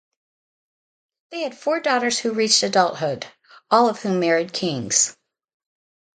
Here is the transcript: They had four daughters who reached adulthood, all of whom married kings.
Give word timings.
They 1.29 1.41
had 1.41 1.55
four 1.55 1.79
daughters 1.79 2.17
who 2.17 2.33
reached 2.33 2.63
adulthood, 2.63 3.27
all 3.69 3.87
of 3.87 4.01
whom 4.01 4.19
married 4.19 4.51
kings. 4.51 5.15